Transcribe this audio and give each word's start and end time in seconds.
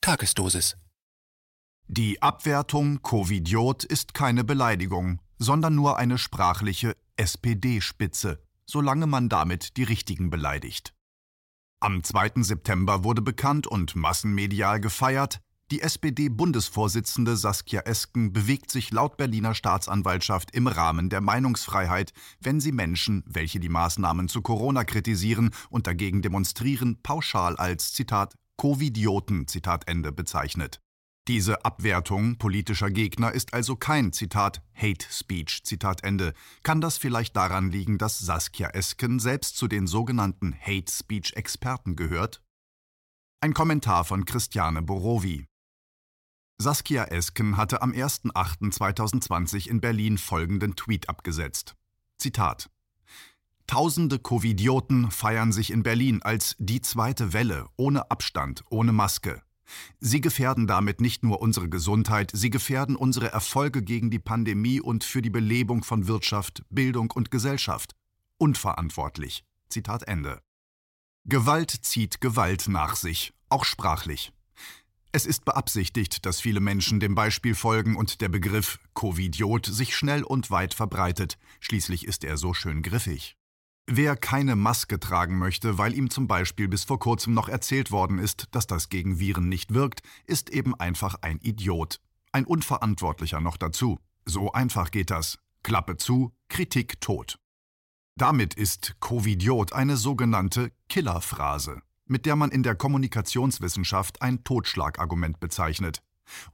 Tagesdosis. 0.00 0.78
Die 1.86 2.22
Abwertung 2.22 3.02
Covidiot 3.02 3.84
ist 3.84 4.14
keine 4.14 4.44
Beleidigung, 4.44 5.20
sondern 5.38 5.74
nur 5.74 5.98
eine 5.98 6.16
sprachliche 6.16 6.96
SPD-Spitze, 7.16 8.42
solange 8.64 9.06
man 9.06 9.28
damit 9.28 9.76
die 9.76 9.82
Richtigen 9.82 10.30
beleidigt. 10.30 10.94
Am 11.80 12.02
2. 12.02 12.42
September 12.42 13.04
wurde 13.04 13.20
bekannt 13.20 13.66
und 13.66 13.94
massenmedial 13.94 14.80
gefeiert, 14.80 15.40
die 15.70 15.82
SPD-Bundesvorsitzende 15.82 17.36
Saskia 17.36 17.82
Esken 17.82 18.32
bewegt 18.32 18.70
sich 18.70 18.90
laut 18.92 19.18
Berliner 19.18 19.54
Staatsanwaltschaft 19.54 20.50
im 20.52 20.66
Rahmen 20.66 21.10
der 21.10 21.20
Meinungsfreiheit, 21.20 22.12
wenn 22.40 22.58
sie 22.58 22.72
Menschen, 22.72 23.22
welche 23.26 23.60
die 23.60 23.68
Maßnahmen 23.68 24.28
zu 24.28 24.40
Corona 24.40 24.84
kritisieren 24.84 25.50
und 25.68 25.86
dagegen 25.86 26.22
demonstrieren, 26.22 27.00
pauschal 27.02 27.56
als 27.56 27.92
Zitat 27.92 28.34
Covidioten 28.60 29.46
Zitat 29.46 29.88
Ende 29.88 30.12
bezeichnet. 30.12 30.82
Diese 31.28 31.64
Abwertung 31.64 32.36
politischer 32.36 32.90
Gegner 32.90 33.32
ist 33.32 33.54
also 33.54 33.74
kein 33.74 34.12
Zitat 34.12 34.60
Hate 34.74 35.06
Speech 35.10 35.64
Zitat 35.64 36.04
Ende. 36.04 36.34
Kann 36.62 36.82
das 36.82 36.98
vielleicht 36.98 37.34
daran 37.36 37.70
liegen, 37.70 37.96
dass 37.96 38.18
Saskia 38.18 38.68
Esken 38.68 39.18
selbst 39.18 39.56
zu 39.56 39.66
den 39.66 39.86
sogenannten 39.86 40.54
Hate 40.54 40.92
Speech 40.92 41.36
Experten 41.36 41.96
gehört? 41.96 42.42
Ein 43.40 43.54
Kommentar 43.54 44.04
von 44.04 44.26
Christiane 44.26 44.82
Borowi. 44.82 45.46
Saskia 46.58 47.04
Esken 47.04 47.56
hatte 47.56 47.80
am 47.80 47.92
01.08.2020 47.92 49.70
in 49.70 49.80
Berlin 49.80 50.18
folgenden 50.18 50.76
Tweet 50.76 51.08
abgesetzt. 51.08 51.76
Zitat 52.18 52.68
Tausende 53.70 54.18
Covidioten 54.18 55.12
feiern 55.12 55.52
sich 55.52 55.70
in 55.70 55.84
Berlin 55.84 56.22
als 56.22 56.56
die 56.58 56.80
zweite 56.80 57.32
Welle, 57.32 57.68
ohne 57.76 58.10
Abstand, 58.10 58.64
ohne 58.68 58.90
Maske. 58.90 59.42
Sie 60.00 60.20
gefährden 60.20 60.66
damit 60.66 61.00
nicht 61.00 61.22
nur 61.22 61.40
unsere 61.40 61.68
Gesundheit, 61.68 62.32
sie 62.34 62.50
gefährden 62.50 62.96
unsere 62.96 63.30
Erfolge 63.30 63.80
gegen 63.80 64.10
die 64.10 64.18
Pandemie 64.18 64.80
und 64.80 65.04
für 65.04 65.22
die 65.22 65.30
Belebung 65.30 65.84
von 65.84 66.08
Wirtschaft, 66.08 66.64
Bildung 66.68 67.12
und 67.12 67.30
Gesellschaft. 67.30 67.94
Unverantwortlich. 68.38 69.44
Zitat 69.68 70.02
Ende. 70.02 70.42
Gewalt 71.24 71.70
zieht 71.70 72.20
Gewalt 72.20 72.66
nach 72.66 72.96
sich, 72.96 73.34
auch 73.50 73.64
sprachlich. 73.64 74.32
Es 75.12 75.26
ist 75.26 75.44
beabsichtigt, 75.44 76.26
dass 76.26 76.40
viele 76.40 76.58
Menschen 76.58 76.98
dem 76.98 77.14
Beispiel 77.14 77.54
folgen 77.54 77.94
und 77.94 78.20
der 78.20 78.30
Begriff 78.30 78.80
Covidiot 78.94 79.66
sich 79.66 79.94
schnell 79.94 80.24
und 80.24 80.50
weit 80.50 80.74
verbreitet. 80.74 81.38
Schließlich 81.60 82.04
ist 82.08 82.24
er 82.24 82.36
so 82.36 82.52
schön 82.52 82.82
griffig. 82.82 83.36
Wer 83.92 84.16
keine 84.16 84.54
Maske 84.54 85.00
tragen 85.00 85.38
möchte, 85.38 85.76
weil 85.76 85.94
ihm 85.94 86.10
zum 86.10 86.28
Beispiel 86.28 86.68
bis 86.68 86.84
vor 86.84 87.00
kurzem 87.00 87.34
noch 87.34 87.48
erzählt 87.48 87.90
worden 87.90 88.18
ist, 88.18 88.46
dass 88.52 88.66
das 88.66 88.88
gegen 88.88 89.18
Viren 89.18 89.48
nicht 89.48 89.74
wirkt, 89.74 90.02
ist 90.26 90.50
eben 90.50 90.74
einfach 90.76 91.16
ein 91.22 91.40
Idiot. 91.40 92.00
Ein 92.30 92.44
Unverantwortlicher 92.44 93.40
noch 93.40 93.56
dazu. 93.56 93.98
So 94.24 94.52
einfach 94.52 94.92
geht 94.92 95.10
das. 95.10 95.38
Klappe 95.64 95.96
zu, 95.96 96.32
Kritik 96.48 97.00
tot. 97.00 97.38
Damit 98.16 98.54
ist 98.54 98.96
Covidiot 99.00 99.72
eine 99.72 99.96
sogenannte 99.96 100.70
Killerphrase 100.88 101.82
mit 102.10 102.26
der 102.26 102.36
man 102.36 102.50
in 102.50 102.64
der 102.64 102.74
Kommunikationswissenschaft 102.74 104.20
ein 104.20 104.42
Totschlagargument 104.42 105.38
bezeichnet. 105.38 106.02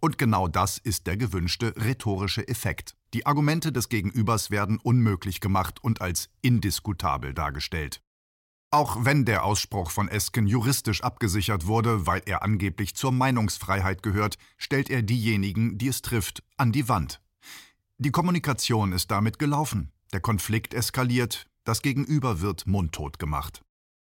Und 0.00 0.18
genau 0.18 0.48
das 0.48 0.78
ist 0.78 1.06
der 1.06 1.16
gewünschte 1.16 1.74
rhetorische 1.76 2.46
Effekt. 2.46 2.94
Die 3.16 3.24
Argumente 3.24 3.72
des 3.72 3.88
Gegenübers 3.88 4.50
werden 4.50 4.78
unmöglich 4.78 5.40
gemacht 5.40 5.82
und 5.82 6.02
als 6.02 6.28
indiskutabel 6.42 7.32
dargestellt. 7.32 8.02
Auch 8.70 9.06
wenn 9.06 9.24
der 9.24 9.44
Ausspruch 9.44 9.90
von 9.90 10.08
Esken 10.08 10.46
juristisch 10.46 11.02
abgesichert 11.02 11.66
wurde, 11.66 12.06
weil 12.06 12.20
er 12.26 12.42
angeblich 12.42 12.94
zur 12.94 13.12
Meinungsfreiheit 13.12 14.02
gehört, 14.02 14.36
stellt 14.58 14.90
er 14.90 15.00
diejenigen, 15.00 15.78
die 15.78 15.88
es 15.88 16.02
trifft, 16.02 16.42
an 16.58 16.72
die 16.72 16.90
Wand. 16.90 17.22
Die 17.96 18.10
Kommunikation 18.10 18.92
ist 18.92 19.10
damit 19.10 19.38
gelaufen, 19.38 19.92
der 20.12 20.20
Konflikt 20.20 20.74
eskaliert, 20.74 21.46
das 21.64 21.80
Gegenüber 21.80 22.42
wird 22.42 22.66
mundtot 22.66 23.18
gemacht. 23.18 23.62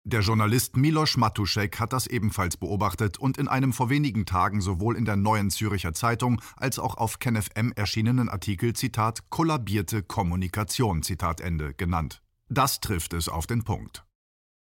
Der 0.05 0.19
Journalist 0.19 0.75
Miloš 0.75 1.15
Matuszek 1.15 1.79
hat 1.79 1.93
das 1.93 2.07
ebenfalls 2.07 2.57
beobachtet 2.57 3.17
und 3.17 3.37
in 3.37 3.47
einem 3.47 3.71
vor 3.71 3.89
wenigen 3.89 4.25
Tagen 4.25 4.59
sowohl 4.59 4.97
in 4.97 5.05
der 5.05 5.15
Neuen 5.15 5.49
Zürcher 5.49 5.93
Zeitung 5.93 6.41
als 6.57 6.77
auch 6.77 6.95
auf 6.95 7.19
KenFM 7.19 7.71
erschienenen 7.71 8.27
Artikel 8.27 8.73
Zitat 8.73 9.29
kollabierte 9.29 10.03
Kommunikation 10.03 11.03
Zitat 11.03 11.39
Ende 11.39 11.73
genannt. 11.73 12.21
Das 12.49 12.81
trifft 12.81 13.13
es 13.13 13.29
auf 13.29 13.47
den 13.47 13.63
Punkt. 13.63 14.03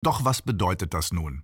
Doch 0.01 0.25
was 0.25 0.43
bedeutet 0.43 0.95
das 0.95 1.13
nun? 1.13 1.43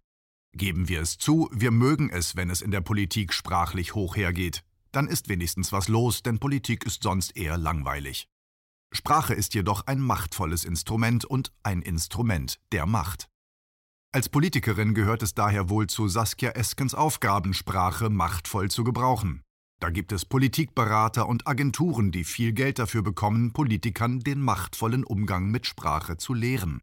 Geben 0.53 0.89
wir 0.89 1.01
es 1.03 1.19
zu, 1.19 1.51
wir 1.53 1.73
mögen 1.73 2.09
es, 2.09 2.37
wenn 2.37 2.51
es 2.51 2.63
in 2.63 2.71
der 2.71 2.81
Politik 2.81 3.33
sprachlich 3.33 3.97
hoch 3.97 4.15
hergeht. 4.15 4.63
Dann 4.93 5.09
ist 5.09 5.29
wenigstens 5.29 5.73
was 5.73 5.89
los, 5.89 6.23
denn 6.23 6.39
Politik 6.39 6.87
ist 6.87 7.03
sonst 7.03 7.37
eher 7.37 7.59
langweilig. 7.59 8.29
Sprache 8.93 9.35
ist 9.35 9.55
jedoch 9.55 9.89
ein 9.89 9.99
machtvolles 9.99 10.65
Instrument 10.65 11.25
und 11.25 11.53
ein 11.65 11.83
Instrument 11.83 12.61
der 12.73 12.87
Macht. 12.87 13.29
Als 14.11 14.31
Politikerin 14.31 14.95
gehört 14.95 15.23
es 15.23 15.35
daher 15.35 15.69
wohl 15.69 15.87
zu 15.87 16.09
Saskia 16.09 16.53
Eskens 16.53 16.95
Aufgaben, 16.95 17.53
Sprache 17.53 18.09
machtvoll 18.09 18.71
zu 18.71 18.83
gebrauchen. 18.83 19.43
Da 19.81 19.91
gibt 19.91 20.13
es 20.13 20.25
Politikberater 20.25 21.29
und 21.29 21.47
Agenturen, 21.47 22.11
die 22.11 22.25
viel 22.25 22.53
Geld 22.53 22.79
dafür 22.79 23.03
bekommen, 23.03 23.53
Politikern 23.53 24.21
den 24.21 24.41
machtvollen 24.41 25.05
Umgang 25.05 25.51
mit 25.51 25.67
Sprache 25.67 26.17
zu 26.17 26.33
lehren. 26.33 26.81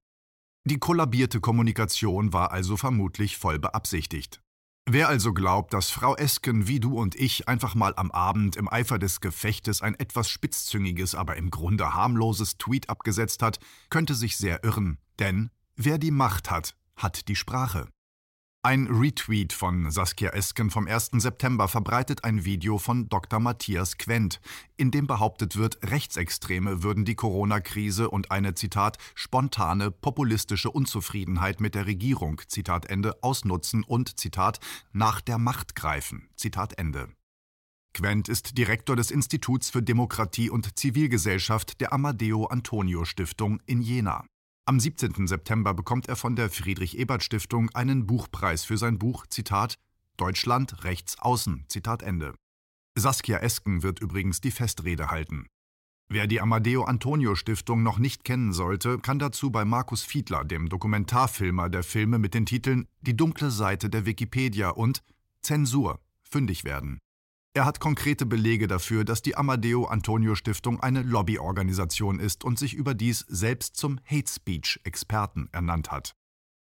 Die 0.66 0.78
kollabierte 0.78 1.42
Kommunikation 1.42 2.32
war 2.32 2.52
also 2.52 2.78
vermutlich 2.78 3.38
voll 3.38 3.58
beabsichtigt. 3.58 4.42
Wer 4.88 5.10
also 5.10 5.34
glaubt, 5.34 5.74
dass 5.74 5.90
Frau 5.90 6.16
Esken 6.16 6.68
wie 6.68 6.80
du 6.80 7.00
und 7.00 7.16
ich 7.16 7.48
einfach 7.48 7.74
mal 7.74 7.94
am 7.98 8.12
Abend 8.12 8.56
im 8.56 8.72
Eifer 8.72 9.00
des 9.00 9.20
Gefechtes 9.20 9.82
ein 9.82 9.96
etwas 9.96 10.30
spitzzüngiges, 10.30 11.16
aber 11.16 11.38
im 11.38 11.50
Grunde 11.50 11.96
harmloses 11.96 12.60
Tweet 12.60 12.88
abgesetzt 12.88 13.42
hat, 13.42 13.60
könnte 13.90 14.14
sich 14.14 14.38
sehr 14.38 14.64
irren, 14.64 15.00
denn 15.18 15.50
wer 15.76 15.98
die 15.98 16.12
Macht 16.12 16.52
hat, 16.52 16.76
hat 16.96 17.28
die 17.28 17.36
Sprache. 17.36 17.88
Ein 18.66 18.88
Retweet 18.88 19.54
von 19.54 19.92
Saskia 19.92 20.32
Esken 20.32 20.72
vom 20.72 20.88
1. 20.88 21.12
September 21.18 21.68
verbreitet 21.68 22.24
ein 22.24 22.46
Video 22.46 22.80
von 22.80 23.08
Dr. 23.10 23.40
Matthias 23.40 24.00
Quent, 24.00 24.42
in 24.76 24.90
dem 24.90 25.06
behauptet 25.06 25.56
wird, 25.56 25.78
Rechtsextreme 25.84 26.82
würden 26.82 27.06
die 27.06 27.14
Corona-Krise 27.14 28.10
und 28.10 28.32
eine, 28.32 28.56
Zitat, 28.56 28.98
spontane, 29.14 29.92
populistische 29.92 30.72
Unzufriedenheit 30.72 31.62
mit 31.62 31.76
der 31.76 31.86
Regierung, 31.86 32.42
Zitat 32.48 32.88
Ende, 32.88 33.22
ausnutzen 33.22 33.84
und, 33.84 34.20
Zitat, 34.20 34.60
nach 34.94 35.22
der 35.22 35.38
Macht 35.38 35.76
greifen, 35.76 36.28
Zitat 36.36 36.80
Ende. 36.80 37.10
Quent 37.94 38.30
ist 38.30 38.58
Direktor 38.58 38.96
des 38.96 39.12
Instituts 39.12 39.70
für 39.70 39.84
Demokratie 39.84 40.50
und 40.50 40.76
Zivilgesellschaft 40.76 41.80
der 41.82 41.94
Amadeo 41.94 42.48
Antonio 42.48 43.06
Stiftung 43.06 43.62
in 43.68 43.82
Jena. 43.82 44.26
Am 44.68 44.80
17. 44.80 45.28
September 45.28 45.76
bekommt 45.76 46.10
er 46.10 46.16
von 46.16 46.36
der 46.36 46.50
Friedrich-Ebert-Stiftung 46.50 47.70
einen 47.76 48.08
Buchpreis 48.08 48.64
für 48.64 48.80
sein 48.80 48.98
Buch 48.98 49.28
Zitat 49.28 49.76
Deutschland 50.18 50.84
rechts 50.84 51.20
außen. 51.20 51.66
Zitat 51.68 52.02
Ende. 52.02 52.34
Saskia 52.96 53.38
Esken 53.38 53.84
wird 53.84 54.00
übrigens 54.00 54.42
die 54.42 54.50
Festrede 54.50 55.12
halten. 55.12 55.46
Wer 56.10 56.26
die 56.26 56.42
Amadeo 56.42 56.84
Antonio 56.84 57.36
Stiftung 57.36 57.84
noch 57.84 58.00
nicht 58.00 58.24
kennen 58.24 58.54
sollte, 58.54 58.98
kann 58.98 59.20
dazu 59.20 59.52
bei 59.52 59.66
Markus 59.66 60.02
Fiedler, 60.02 60.44
dem 60.44 60.68
Dokumentarfilmer 60.68 61.70
der 61.70 61.84
Filme 61.84 62.18
mit 62.18 62.34
den 62.34 62.48
Titeln 62.48 62.88
Die 63.02 63.16
dunkle 63.16 63.52
Seite 63.52 63.92
der 63.92 64.08
Wikipedia 64.08 64.72
und 64.72 65.04
Zensur 65.44 66.00
fündig 66.24 66.64
werden. 66.64 66.98
Er 67.56 67.64
hat 67.64 67.80
konkrete 67.80 68.26
Belege 68.26 68.68
dafür, 68.68 69.06
dass 69.06 69.22
die 69.22 69.38
Amadeo 69.38 69.86
Antonio 69.86 70.36
Stiftung 70.36 70.82
eine 70.82 71.04
Lobbyorganisation 71.04 72.20
ist 72.20 72.44
und 72.44 72.60
sich 72.60 72.74
überdies 72.74 73.20
selbst 73.30 73.78
zum 73.78 73.98
Hate 74.04 74.30
Speech 74.30 74.82
Experten 74.84 75.48
ernannt 75.54 75.90
hat. 75.90 76.18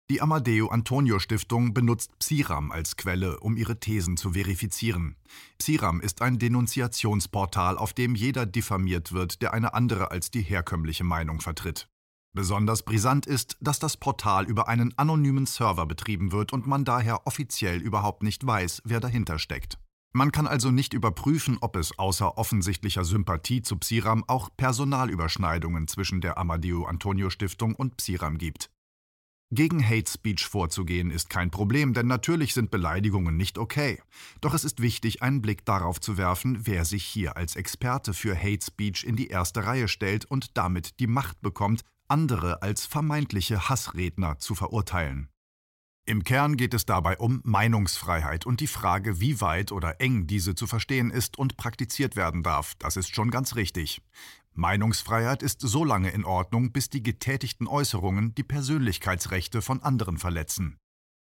Die 0.09 0.23
Amadeo 0.23 0.69
Antonio 0.69 1.19
Stiftung 1.19 1.75
benutzt 1.75 2.17
Psiram 2.21 2.71
als 2.71 2.97
Quelle, 2.97 3.41
um 3.41 3.57
ihre 3.57 3.81
Thesen 3.81 4.17
zu 4.17 4.35
verifizieren. 4.35 5.17
Psiram 5.59 6.01
ist 6.01 6.23
ein 6.23 6.39
Denunziationsportal, 6.39 7.77
auf 7.77 7.93
dem 7.93 8.15
jeder 8.15 8.47
diffamiert 8.47 9.11
wird, 9.11 9.43
der 9.43 9.53
eine 9.53 9.75
andere 9.75 10.13
als 10.13 10.31
die 10.31 10.43
herkömmliche 10.43 11.03
Meinung 11.03 11.41
vertritt. 11.41 11.89
Besonders 12.37 12.85
brisant 12.85 13.27
ist, 13.27 13.57
dass 13.61 13.81
das 13.81 13.97
Portal 13.97 14.47
über 14.47 14.69
einen 14.69 14.97
anonymen 14.97 15.47
Server 15.47 15.87
betrieben 15.87 16.31
wird 16.31 16.53
und 16.53 16.69
man 16.69 16.85
daher 16.85 17.27
offiziell 17.27 17.81
überhaupt 17.81 18.23
nicht 18.23 18.47
weiß, 18.47 18.83
wer 18.85 19.01
dahinter 19.01 19.41
steckt. 19.41 19.79
Man 20.17 20.31
kann 20.31 20.47
also 20.47 20.71
nicht 20.71 20.95
überprüfen, 20.95 21.59
ob 21.61 21.75
es 21.75 21.99
außer 21.99 22.39
offensichtlicher 22.39 23.05
Sympathie 23.05 23.63
zu 23.63 23.77
Psiram 23.79 24.23
auch 24.29 24.49
Personalüberschneidungen 24.57 25.89
zwischen 25.89 26.21
der 26.21 26.39
Amadeo 26.39 26.85
Antonio 26.85 27.31
Stiftung 27.31 27.75
und 27.75 27.97
Psiram 27.97 28.39
gibt. 28.39 28.71
Gegen 29.51 29.85
Hate 29.85 30.09
Speech 30.09 30.47
vorzugehen 30.47 31.11
ist 31.11 31.31
kein 31.31 31.51
Problem, 31.51 31.95
denn 31.95 32.07
natürlich 32.07 32.55
sind 32.55 32.71
Beleidigungen 32.71 33.37
nicht 33.37 33.59
okay. 33.59 34.01
Doch 34.41 34.55
es 34.55 34.63
ist 34.63 34.81
wichtig, 34.81 35.21
einen 35.21 35.43
Blick 35.43 35.65
darauf 35.65 36.01
zu 36.01 36.17
werfen, 36.17 36.65
wer 36.65 36.85
sich 36.85 37.05
hier 37.05 37.37
als 37.37 37.57
Experte 37.57 38.15
für 38.15 38.37
Hate 38.37 38.65
Speech 38.65 39.03
in 39.03 39.17
die 39.17 39.27
erste 39.29 39.67
Reihe 39.67 39.89
stellt 39.89 40.27
und 40.27 40.57
damit 40.57 41.01
die 41.01 41.09
Macht 41.09 41.41
bekommt, 41.41 41.83
andere 42.07 42.63
als 42.63 42.87
vermeintliche 42.87 43.69
Hassredner 43.69 44.39
zu 44.39 44.55
verurteilen. 44.55 45.29
Im 46.07 46.23
Kern 46.23 46.59
geht 46.59 46.75
es 46.75 46.85
dabei 46.85 47.17
um 47.17 47.41
Meinungsfreiheit 47.45 48.45
und 48.45 48.61
die 48.61 48.67
Frage, 48.67 49.21
wie 49.21 49.41
weit 49.41 49.73
oder 49.73 50.03
eng 50.03 50.27
diese 50.27 50.55
zu 50.55 50.67
verstehen 50.67 51.11
ist 51.11 51.39
und 51.39 51.57
praktiziert 51.57 52.15
werden 52.15 52.43
darf. 52.43 52.75
Das 52.79 52.99
ist 52.99 53.15
schon 53.15 53.31
ganz 53.31 53.57
richtig. 53.57 54.03
Meinungsfreiheit 54.53 55.43
ist 55.43 55.63
so 55.63 55.83
lange 55.83 56.11
in 56.11 56.27
Ordnung, 56.27 56.73
bis 56.73 56.91
die 56.91 57.03
getätigten 57.03 57.67
Äußerungen 57.67 58.35
die 58.35 58.43
Persönlichkeitsrechte 58.43 59.63
von 59.63 59.83
anderen 59.83 60.19
verletzen. 60.19 60.77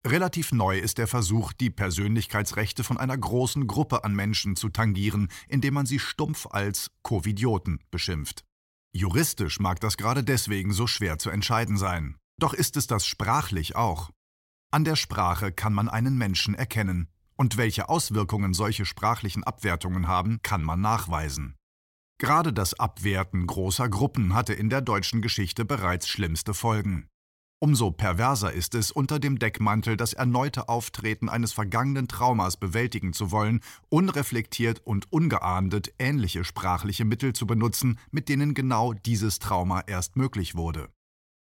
Relativ 0.05 0.51
neu 0.51 0.77
ist 0.77 0.97
der 0.97 1.07
Versuch, 1.07 1.53
die 1.53 1.69
Persönlichkeitsrechte 1.69 2.83
von 2.83 2.97
einer 2.97 3.17
großen 3.17 3.67
Gruppe 3.67 4.03
an 4.03 4.13
Menschen 4.13 4.57
zu 4.57 4.67
tangieren, 4.67 5.29
indem 5.47 5.73
man 5.73 5.85
sie 5.85 5.99
stumpf 5.99 6.47
als 6.51 6.91
Covidioten 7.01 7.79
beschimpft. 7.91 8.43
Juristisch 8.91 9.59
mag 9.59 9.79
das 9.79 9.95
gerade 9.95 10.23
deswegen 10.23 10.73
so 10.73 10.85
schwer 10.85 11.17
zu 11.17 11.29
entscheiden 11.29 11.77
sein. 11.77 12.17
Doch 12.37 12.53
ist 12.53 12.75
es 12.75 12.87
das 12.87 13.07
sprachlich 13.07 13.75
auch. 13.77 14.11
An 14.75 14.83
der 14.83 14.97
Sprache 14.97 15.53
kann 15.53 15.71
man 15.71 15.87
einen 15.87 16.17
Menschen 16.17 16.53
erkennen, 16.53 17.07
und 17.37 17.55
welche 17.55 17.87
Auswirkungen 17.87 18.53
solche 18.53 18.83
sprachlichen 18.83 19.45
Abwertungen 19.45 20.09
haben, 20.09 20.41
kann 20.43 20.65
man 20.65 20.81
nachweisen. 20.81 21.55
Gerade 22.17 22.51
das 22.51 22.77
Abwerten 22.77 23.47
großer 23.47 23.87
Gruppen 23.87 24.33
hatte 24.33 24.53
in 24.53 24.69
der 24.69 24.81
deutschen 24.81 25.21
Geschichte 25.21 25.63
bereits 25.63 26.09
schlimmste 26.09 26.53
Folgen. 26.53 27.07
Umso 27.59 27.91
perverser 27.91 28.51
ist 28.51 28.75
es, 28.75 28.91
unter 28.91 29.17
dem 29.17 29.39
Deckmantel 29.39 29.95
das 29.95 30.11
erneute 30.11 30.67
Auftreten 30.67 31.29
eines 31.29 31.53
vergangenen 31.53 32.09
Traumas 32.09 32.57
bewältigen 32.57 33.13
zu 33.13 33.31
wollen, 33.31 33.61
unreflektiert 33.87 34.81
und 34.85 35.09
ungeahndet 35.09 35.93
ähnliche 35.99 36.43
sprachliche 36.43 37.05
Mittel 37.05 37.31
zu 37.31 37.47
benutzen, 37.47 37.97
mit 38.11 38.27
denen 38.27 38.53
genau 38.53 38.91
dieses 38.91 39.39
Trauma 39.39 39.83
erst 39.87 40.17
möglich 40.17 40.55
wurde. 40.55 40.89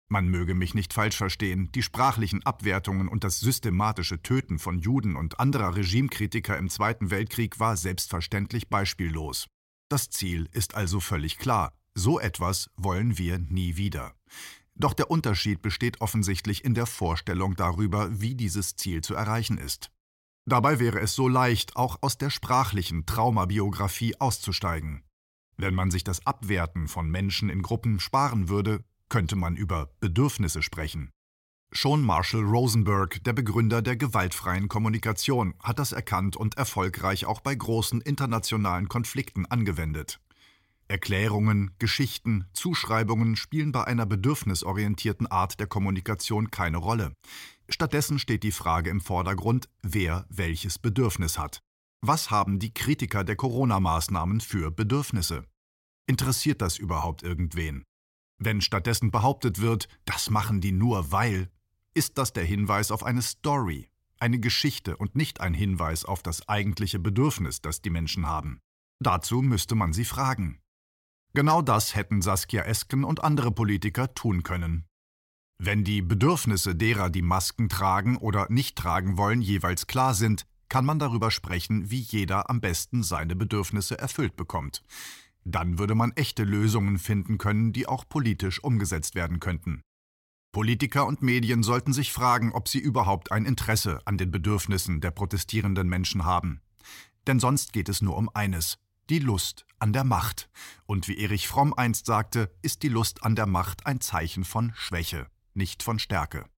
Man 0.09 0.29
möge 0.29 0.55
mich 0.55 0.73
nicht 0.73 0.93
falsch 0.93 1.17
verstehen, 1.17 1.69
die 1.73 1.83
sprachlichen 1.83 2.45
Abwertungen 2.45 3.09
und 3.09 3.25
das 3.25 3.41
systematische 3.41 4.21
Töten 4.21 4.57
von 4.57 4.79
Juden 4.79 5.17
und 5.17 5.39
anderer 5.39 5.75
Regimekritiker 5.75 6.57
im 6.57 6.69
Zweiten 6.69 7.09
Weltkrieg 7.09 7.59
war 7.59 7.75
selbstverständlich 7.75 8.69
beispiellos. 8.69 9.47
Das 9.89 10.09
Ziel 10.09 10.47
ist 10.53 10.75
also 10.75 11.01
völlig 11.01 11.37
klar. 11.37 11.73
So 11.93 12.19
etwas 12.19 12.69
wollen 12.77 13.17
wir 13.17 13.39
nie 13.39 13.75
wieder. 13.75 14.13
Doch 14.75 14.93
der 14.93 15.11
Unterschied 15.11 15.61
besteht 15.61 15.99
offensichtlich 15.99 16.63
in 16.63 16.73
der 16.73 16.85
Vorstellung 16.85 17.55
darüber, 17.55 18.21
wie 18.21 18.35
dieses 18.35 18.75
Ziel 18.75 19.01
zu 19.01 19.13
erreichen 19.15 19.57
ist. 19.57 19.91
Dabei 20.45 20.79
wäre 20.79 21.01
es 21.01 21.13
so 21.13 21.27
leicht, 21.27 21.75
auch 21.75 21.97
aus 22.01 22.17
der 22.17 22.29
sprachlichen 22.29 23.05
Traumabiografie 23.05 24.15
auszusteigen. 24.19 25.03
Wenn 25.57 25.73
man 25.73 25.91
sich 25.91 26.03
das 26.05 26.25
Abwerten 26.25 26.87
von 26.87 27.09
Menschen 27.09 27.49
in 27.49 27.63
Gruppen 27.63 27.99
sparen 27.99 28.47
würde, 28.47 28.85
könnte 29.09 29.35
man 29.35 29.55
über 29.55 29.89
Bedürfnisse 29.99 30.61
sprechen. 30.61 31.11
Schon 31.71 32.01
Marshall 32.01 32.43
Rosenberg, 32.43 33.23
der 33.23 33.33
Begründer 33.33 33.81
der 33.81 33.97
gewaltfreien 33.97 34.69
Kommunikation, 34.69 35.53
hat 35.61 35.79
das 35.79 35.91
erkannt 35.91 36.37
und 36.37 36.57
erfolgreich 36.57 37.25
auch 37.25 37.41
bei 37.41 37.53
großen 37.53 37.99
internationalen 38.01 38.87
Konflikten 38.87 39.45
angewendet. 39.45 40.19
Erklärungen, 40.87 41.71
Geschichten, 41.79 42.45
Zuschreibungen 42.53 43.35
spielen 43.35 43.73
bei 43.73 43.83
einer 43.83 44.05
bedürfnisorientierten 44.05 45.27
Art 45.27 45.59
der 45.59 45.67
Kommunikation 45.67 46.49
keine 46.49 46.77
Rolle. 46.77 47.11
Stattdessen 47.67 48.19
steht 48.19 48.43
die 48.43 48.53
Frage 48.53 48.89
im 48.89 49.01
Vordergrund, 49.01 49.67
wer 49.81 50.25
welches 50.29 50.79
Bedürfnis 50.79 51.37
hat. 51.37 51.59
Was 52.01 52.31
haben 52.31 52.59
die 52.59 52.73
Kritiker 52.73 53.25
der 53.25 53.35
Corona-Maßnahmen 53.35 54.39
für 54.39 54.71
Bedürfnisse? 54.71 55.43
Interessiert 56.07 56.61
das 56.61 56.77
überhaupt 56.77 57.23
irgendwen? 57.23 57.83
Wenn 58.39 58.61
stattdessen 58.61 59.11
behauptet 59.11 59.59
wird, 59.59 59.87
das 60.05 60.29
machen 60.29 60.61
die 60.61 60.71
nur 60.71 61.11
weil, 61.11 61.49
ist 61.93 62.17
das 62.17 62.33
der 62.33 62.45
Hinweis 62.45 62.91
auf 62.91 63.03
eine 63.03 63.21
Story, 63.21 63.89
eine 64.19 64.39
Geschichte 64.39 64.97
und 64.97 65.15
nicht 65.15 65.41
ein 65.41 65.53
Hinweis 65.53 66.05
auf 66.05 66.21
das 66.21 66.47
eigentliche 66.47 66.99
Bedürfnis, 66.99 67.61
das 67.61 67.81
die 67.81 67.89
Menschen 67.89 68.27
haben. 68.27 68.59
Dazu 68.99 69.41
müsste 69.41 69.75
man 69.75 69.93
sie 69.93 70.05
fragen. 70.05 70.59
Genau 71.33 71.61
das 71.61 71.95
hätten 71.95 72.21
Saskia 72.21 72.63
Esken 72.63 73.03
und 73.03 73.23
andere 73.23 73.51
Politiker 73.51 74.13
tun 74.13 74.43
können. 74.43 74.85
Wenn 75.59 75.83
die 75.83 76.01
Bedürfnisse 76.01 76.75
derer, 76.75 77.09
die 77.09 77.23
Masken 77.23 77.69
tragen 77.69 78.17
oder 78.17 78.47
nicht 78.49 78.75
tragen 78.75 79.17
wollen, 79.17 79.41
jeweils 79.41 79.87
klar 79.87 80.13
sind, 80.13 80.45
kann 80.69 80.85
man 80.85 80.99
darüber 80.99 81.31
sprechen, 81.31 81.89
wie 81.89 81.99
jeder 81.99 82.49
am 82.49 82.61
besten 82.61 83.01
seine 83.01 83.35
Bedürfnisse 83.35 83.97
erfüllt 83.97 84.35
bekommt. 84.35 84.83
Dann 85.49 85.79
würde 85.79 85.95
man 85.95 86.11
echte 86.11 86.43
Lösungen 86.43 86.99
finden 86.99 87.37
können, 87.37 87.71
die 87.71 87.87
auch 87.87 88.03
politisch 88.09 88.61
umgesetzt 88.61 89.15
werden 89.15 89.39
könnten. 89.39 89.81
Politiker 90.51 91.07
und 91.07 91.21
Medien 91.21 91.63
sollten 91.63 91.93
sich 91.93 92.11
fragen, 92.11 92.51
ob 92.51 92.67
sie 92.67 92.79
überhaupt 92.79 93.31
ein 93.31 93.45
Interesse 93.45 94.01
an 94.03 94.17
den 94.17 94.29
Bedürfnissen 94.29 94.99
der 94.99 95.11
protestierenden 95.11 95.87
Menschen 95.87 96.25
haben. 96.25 96.59
Denn 97.27 97.39
sonst 97.39 97.71
geht 97.71 97.87
es 97.87 98.01
nur 98.01 98.17
um 98.17 98.29
eines, 98.33 98.77
die 99.09 99.19
Lust 99.19 99.65
an 99.79 99.93
der 99.93 100.03
Macht. 100.03 100.49
Und 100.85 101.07
wie 101.07 101.17
Erich 101.17 101.47
Fromm 101.47 101.73
einst 101.73 102.07
sagte, 102.07 102.53
ist 102.61 102.83
die 102.83 102.89
Lust 102.89 103.23
an 103.23 103.37
der 103.37 103.45
Macht 103.45 103.85
ein 103.85 104.01
Zeichen 104.01 104.43
von 104.43 104.73
Schwäche, 104.75 105.27
nicht 105.53 105.81
von 105.81 105.97
Stärke. 105.97 106.49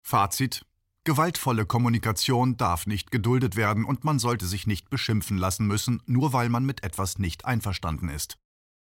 Fazit 0.00 0.64
Gewaltvolle 1.04 1.66
Kommunikation 1.66 2.56
darf 2.56 2.86
nicht 2.86 3.10
geduldet 3.10 3.56
werden 3.56 3.84
und 3.84 4.04
man 4.04 4.20
sollte 4.20 4.46
sich 4.46 4.68
nicht 4.68 4.88
beschimpfen 4.88 5.36
lassen 5.36 5.66
müssen, 5.66 6.00
nur 6.06 6.32
weil 6.32 6.48
man 6.48 6.64
mit 6.64 6.84
etwas 6.84 7.18
nicht 7.18 7.44
einverstanden 7.44 8.08
ist. 8.08 8.38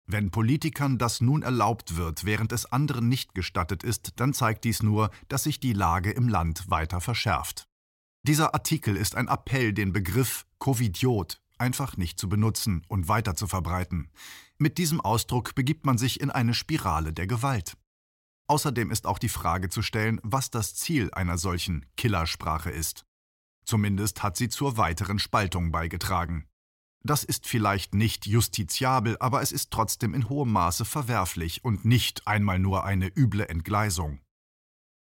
Wenn 0.06 0.30
Politikern 0.30 1.00
das 1.00 1.20
nun 1.20 1.42
erlaubt 1.42 1.98
wird, 1.98 2.24
während 2.24 2.52
es 2.52 2.72
anderen 2.72 3.10
nicht 3.10 3.34
gestattet 3.34 3.84
ist, 3.84 4.14
dann 4.18 4.34
zeigt 4.34 4.66
dies 4.66 4.84
nur, 4.84 5.10
dass 5.30 5.46
sich 5.46 5.60
die 5.60 5.74
Lage 5.74 6.12
im 6.12 6.30
Land 6.30 6.70
weiter 6.70 7.02
verschärft. 7.02 7.68
Dieser 8.22 8.54
Artikel 8.54 8.96
ist 8.96 9.16
ein 9.16 9.28
Appell, 9.28 9.74
den 9.74 9.92
Begriff 9.92 10.46
Covidiot 10.60 11.42
einfach 11.58 11.98
nicht 11.98 12.20
zu 12.20 12.30
benutzen 12.30 12.84
und 12.88 13.08
weiter 13.08 13.36
zu 13.36 13.48
verbreiten. 13.48 14.12
Mit 14.60 14.78
diesem 14.78 15.02
Ausdruck 15.02 15.56
begibt 15.56 15.88
man 15.88 15.98
sich 15.98 16.22
in 16.22 16.30
eine 16.30 16.54
Spirale 16.54 17.14
der 17.14 17.26
Gewalt. 17.26 17.76
Außerdem 18.48 18.92
ist 18.92 19.08
auch 19.08 19.18
die 19.18 19.30
Frage 19.30 19.70
zu 19.70 19.82
stellen, 19.82 20.20
was 20.24 20.52
das 20.52 20.76
Ziel 20.76 21.10
einer 21.12 21.38
solchen 21.38 21.86
Killersprache 21.98 22.70
ist. 22.70 23.06
Zumindest 23.66 24.22
hat 24.22 24.38
sie 24.38 24.50
zur 24.50 24.78
weiteren 24.78 25.18
Spaltung 25.18 25.72
beigetragen. 25.72 26.48
Das 27.04 27.24
ist 27.24 27.48
vielleicht 27.48 27.94
nicht 27.94 28.26
justiziabel, 28.26 29.18
aber 29.20 29.42
es 29.42 29.52
ist 29.52 29.72
trotzdem 29.72 30.14
in 30.14 30.30
hohem 30.30 30.52
Maße 30.52 30.86
verwerflich 30.86 31.64
und 31.64 31.86
nicht 31.86 32.28
einmal 32.28 32.60
nur 32.60 32.84
eine 32.84 33.08
üble 33.16 33.48
Entgleisung. 33.48 34.22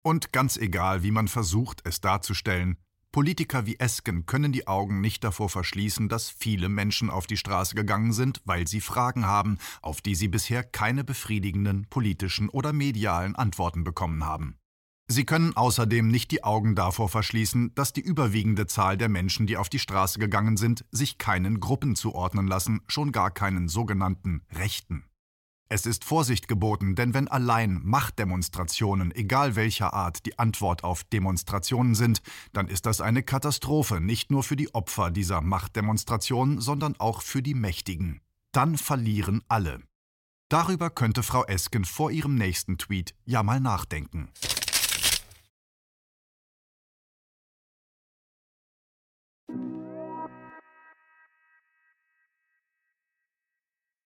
Und 0.03 0.31
ganz 0.31 0.57
egal, 0.57 1.01
wie 1.01 1.11
man 1.11 1.27
versucht, 1.27 1.81
es 1.83 2.01
darzustellen, 2.01 2.77
Politiker 3.15 3.65
wie 3.65 3.79
Esken 3.79 4.25
können 4.25 4.51
die 4.51 4.67
Augen 4.67 4.99
nicht 4.99 5.23
davor 5.23 5.47
verschließen, 5.47 6.09
dass 6.09 6.29
viele 6.29 6.67
Menschen 6.67 7.09
auf 7.09 7.27
die 7.27 7.37
Straße 7.37 7.73
gegangen 7.73 8.11
sind, 8.11 8.41
weil 8.43 8.67
sie 8.67 8.81
Fragen 8.81 9.25
haben, 9.25 9.57
auf 9.81 10.01
die 10.01 10.15
sie 10.15 10.27
bisher 10.27 10.65
keine 10.65 11.05
befriedigenden 11.05 11.87
politischen 11.89 12.49
oder 12.49 12.73
medialen 12.73 13.37
Antworten 13.37 13.85
bekommen 13.85 14.25
haben. 14.25 14.57
Sie 15.07 15.23
können 15.23 15.55
außerdem 15.55 16.09
nicht 16.09 16.29
die 16.31 16.43
Augen 16.43 16.75
davor 16.75 17.07
verschließen, 17.07 17.73
dass 17.73 17.93
die 17.93 18.01
überwiegende 18.01 18.67
Zahl 18.67 18.97
der 18.97 19.07
Menschen, 19.07 19.47
die 19.47 19.55
auf 19.55 19.69
die 19.69 19.79
Straße 19.79 20.19
gegangen 20.19 20.57
sind, 20.57 20.83
sich 20.91 21.17
keinen 21.17 21.61
Gruppen 21.61 21.95
zuordnen 21.95 22.47
lassen, 22.47 22.81
schon 22.85 23.13
gar 23.13 23.31
keinen 23.31 23.69
sogenannten 23.69 24.41
Rechten. 24.51 25.05
Es 25.67 25.87
ist 25.87 26.05
Vorsicht 26.05 26.47
geboten, 26.47 26.93
denn 26.93 27.15
wenn 27.15 27.27
allein 27.27 27.81
Machtdemonstrationen, 27.83 29.13
egal 29.15 29.55
welcher 29.55 29.95
Art, 29.95 30.27
die 30.27 30.37
Antwort 30.37 30.83
auf 30.83 31.03
Demonstrationen 31.05 31.95
sind, 31.95 32.21
dann 32.53 32.67
ist 32.67 32.85
das 32.85 33.01
eine 33.01 33.23
Katastrophe, 33.23 33.99
nicht 33.99 34.29
nur 34.29 34.43
für 34.43 34.55
die 34.55 34.75
Opfer 34.75 35.09
dieser 35.09 35.41
Machtdemonstrationen, 35.41 36.61
sondern 36.61 36.95
auch 36.99 37.23
für 37.23 37.41
die 37.41 37.55
Mächtigen. 37.55 38.21
Dann 38.51 38.77
verlieren 38.77 39.43
alle. 39.47 39.81
Darüber 40.49 40.91
könnte 40.91 41.23
Frau 41.23 41.43
Esken 41.45 41.83
vor 41.83 42.11
ihrem 42.11 42.35
nächsten 42.35 42.77
Tweet 42.77 43.15
ja 43.25 43.41
mal 43.41 43.59
nachdenken. 43.59 44.29